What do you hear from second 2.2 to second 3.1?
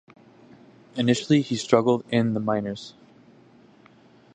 the minors.